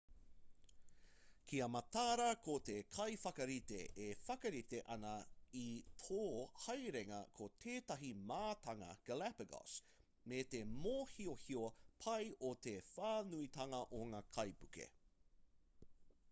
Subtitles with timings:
[1.49, 5.11] kia mataara ko te kaiwhakarite e whakarite ana
[5.65, 5.67] i
[6.05, 6.17] tō
[6.65, 9.77] haerenga ko tētahi mātanga galapagos
[10.33, 11.69] me te mōhiohio
[12.07, 14.89] pai o te whānuitanga o ngā kaipuke